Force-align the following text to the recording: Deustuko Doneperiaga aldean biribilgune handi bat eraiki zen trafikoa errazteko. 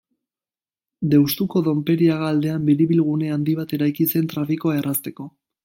Deustuko 1.13 1.61
Doneperiaga 1.67 2.31
aldean 2.35 2.65
biribilgune 2.71 3.31
handi 3.37 3.57
bat 3.63 3.79
eraiki 3.79 4.11
zen 4.15 4.33
trafikoa 4.35 4.77
errazteko. 4.83 5.31